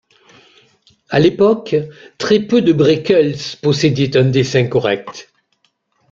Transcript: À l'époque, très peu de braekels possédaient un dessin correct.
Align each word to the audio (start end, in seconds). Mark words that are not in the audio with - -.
À 1.11 1.19
l'époque, 1.19 1.75
très 2.17 2.39
peu 2.39 2.63
de 2.63 2.73
braekels 2.73 3.35
possédaient 3.61 4.17
un 4.17 4.25
dessin 4.25 4.65
correct. 4.65 5.31